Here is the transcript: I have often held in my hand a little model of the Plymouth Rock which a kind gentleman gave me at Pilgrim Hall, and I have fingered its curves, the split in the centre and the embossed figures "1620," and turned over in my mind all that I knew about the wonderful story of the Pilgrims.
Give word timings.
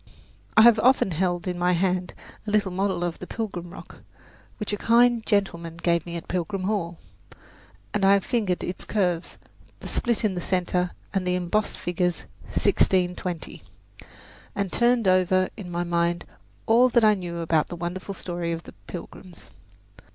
I 0.57 0.63
have 0.63 0.79
often 0.79 1.11
held 1.11 1.47
in 1.47 1.59
my 1.59 1.73
hand 1.73 2.15
a 2.47 2.49
little 2.49 2.71
model 2.71 3.03
of 3.03 3.19
the 3.19 3.27
Plymouth 3.27 3.65
Rock 3.71 3.97
which 4.57 4.73
a 4.73 4.77
kind 4.77 5.23
gentleman 5.27 5.77
gave 5.77 6.07
me 6.07 6.15
at 6.17 6.27
Pilgrim 6.27 6.63
Hall, 6.63 6.97
and 7.93 8.03
I 8.03 8.13
have 8.13 8.25
fingered 8.25 8.63
its 8.63 8.83
curves, 8.83 9.37
the 9.79 9.87
split 9.87 10.25
in 10.25 10.33
the 10.33 10.41
centre 10.41 10.89
and 11.13 11.27
the 11.27 11.35
embossed 11.35 11.77
figures 11.77 12.25
"1620," 12.49 13.61
and 14.55 14.71
turned 14.71 15.07
over 15.07 15.51
in 15.55 15.69
my 15.69 15.83
mind 15.83 16.25
all 16.65 16.89
that 16.89 17.03
I 17.03 17.13
knew 17.13 17.37
about 17.37 17.67
the 17.67 17.75
wonderful 17.75 18.15
story 18.15 18.51
of 18.51 18.63
the 18.63 18.73
Pilgrims. 18.87 19.51